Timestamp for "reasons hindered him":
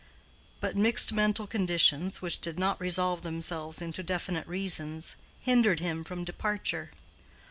4.47-6.03